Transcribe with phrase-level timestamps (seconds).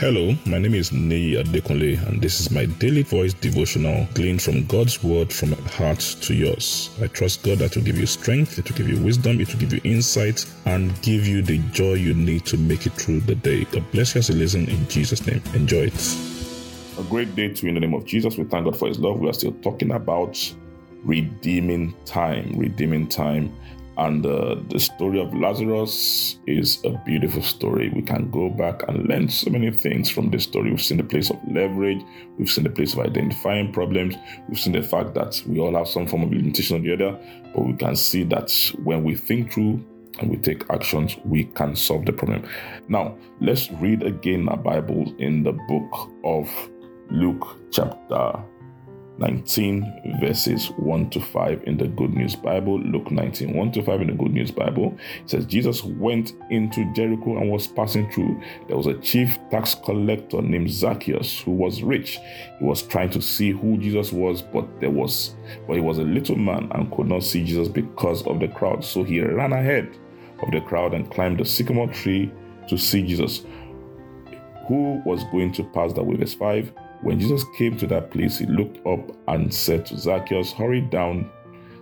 [0.00, 4.64] Hello, my name is Nei Adekunle, and this is my daily voice devotional gleaned from
[4.64, 6.88] God's word from my heart to yours.
[7.02, 9.60] I trust God that will give you strength, it will give you wisdom, it will
[9.60, 13.34] give you insight, and give you the joy you need to make it through the
[13.34, 13.64] day.
[13.64, 15.42] God bless you as you listen in Jesus' name.
[15.52, 16.16] Enjoy it.
[16.98, 18.38] A great day to you in the name of Jesus.
[18.38, 19.18] We thank God for His love.
[19.18, 20.50] We are still talking about
[21.04, 23.54] redeeming time, redeeming time.
[23.96, 27.90] And uh, the story of Lazarus is a beautiful story.
[27.90, 30.70] We can go back and learn so many things from this story.
[30.70, 32.02] We've seen the place of leverage,
[32.38, 34.14] we've seen the place of identifying problems,
[34.48, 37.18] we've seen the fact that we all have some form of limitation or the other,
[37.54, 38.50] but we can see that
[38.84, 39.84] when we think through
[40.18, 42.46] and we take actions, we can solve the problem.
[42.88, 46.48] Now, let's read again our Bible in the book of
[47.10, 48.42] Luke, chapter
[49.20, 52.80] 19 verses 1 to 5 in the Good News Bible.
[52.80, 54.96] Luke 19, 1 to 5 in the Good News Bible.
[55.22, 58.42] It says, Jesus went into Jericho and was passing through.
[58.66, 62.18] There was a chief tax collector named Zacchaeus who was rich.
[62.58, 66.04] He was trying to see who Jesus was, but there was, but he was a
[66.04, 68.82] little man and could not see Jesus because of the crowd.
[68.84, 69.98] So he ran ahead
[70.42, 72.32] of the crowd and climbed a sycamore tree
[72.68, 73.44] to see Jesus,
[74.66, 76.16] who was going to pass that way.
[76.16, 80.52] Verse 5 when Jesus came to that place, he looked up and said to Zacchaeus,
[80.52, 81.30] Hurry down,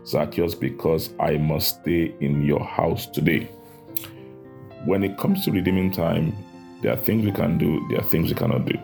[0.06, 3.50] Zacchaeus, because I must stay in your house today.
[4.84, 6.36] When it comes to redeeming time,
[6.82, 8.78] there are things we can do, there are things we cannot do.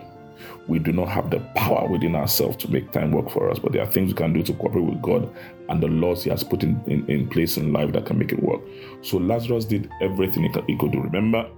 [0.66, 3.72] We do not have the power within ourselves to make time work for us, but
[3.72, 5.32] there are things we can do to cooperate with God
[5.68, 8.32] and the laws He has put in, in, in place in life that can make
[8.32, 8.60] it work.
[9.02, 11.00] So Lazarus did everything he could, he could do.
[11.00, 11.48] Remember,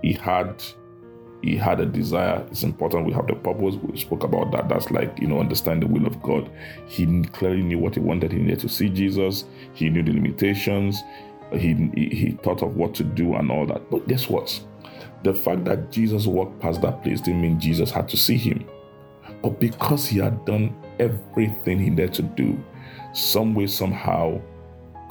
[0.00, 0.62] he had
[1.42, 2.44] he had a desire.
[2.50, 3.74] It's important we have the purpose.
[3.74, 4.68] We spoke about that.
[4.68, 6.48] That's like, you know, understand the will of God.
[6.86, 8.32] He clearly knew what he wanted.
[8.32, 9.44] He needed to see Jesus.
[9.74, 11.02] He knew the limitations.
[11.52, 13.90] He, he, thought of what to do and all that.
[13.90, 14.58] But guess what?
[15.24, 18.64] The fact that Jesus walked past that place didn't mean Jesus had to see him.
[19.42, 22.62] But because he had done everything he needed to do,
[23.12, 24.40] some way, somehow,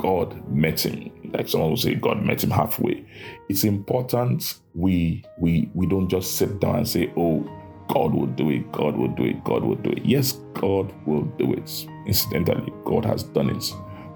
[0.01, 1.11] God met him.
[1.31, 3.05] Like someone will say, God met him halfway.
[3.49, 7.47] It's important we we we don't just sit down and say, Oh,
[7.87, 10.03] God will do it, God will do it, God will do it.
[10.03, 11.87] Yes, God will do it.
[12.07, 13.71] Incidentally, God has done it.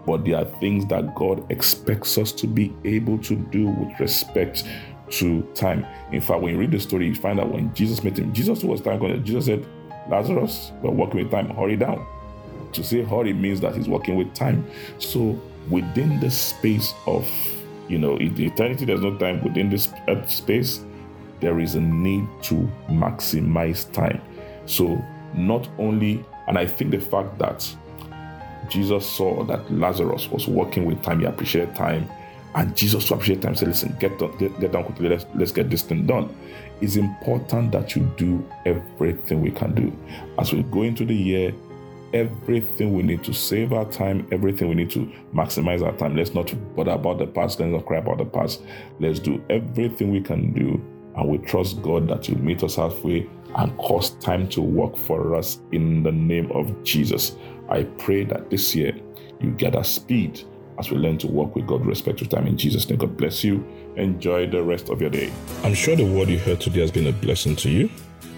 [0.08, 4.64] But there are things that God expects us to be able to do with respect
[5.12, 5.86] to time.
[6.12, 8.64] In fact, when you read the story, you find out when Jesus met him, Jesus
[8.64, 9.66] was time Jesus said,
[10.10, 12.06] Lazarus, we're working with time, hurry down.
[12.76, 14.66] To say hurry means that he's working with time.
[15.00, 17.30] So within the space of,
[17.88, 19.44] you know, eternity, there's no time.
[19.44, 19.90] Within this
[20.28, 20.84] space,
[21.40, 22.56] there is a need to
[22.90, 24.22] maximize time.
[24.66, 25.04] So,
[25.34, 27.76] not only, and I think the fact that
[28.70, 32.10] Jesus saw that Lazarus was working with time, he appreciated time,
[32.56, 35.52] and Jesus to appreciate time said, Listen, get, down, get, get down quickly, let's, let's
[35.52, 36.36] get this thing done.
[36.82, 39.98] It's important that you do everything we can do.
[40.40, 41.54] As we go into the year,
[42.16, 46.16] everything we need to save our time, everything we need to maximize our time.
[46.16, 48.64] Let's not bother about the past, let's not cry about the past.
[49.00, 50.82] Let's do everything we can do,
[51.18, 55.36] and we trust God that you'll meet us halfway and cause time to work for
[55.36, 57.36] us in the name of Jesus.
[57.70, 58.98] I pray that this year
[59.42, 60.42] you gather speed
[60.80, 62.48] as we learn to walk with God respect to time.
[62.48, 63.66] In Jesus' name, God bless you.
[63.98, 65.32] Enjoy the rest of your day.
[65.64, 67.90] I'm sure the word you heard today has been a blessing to you.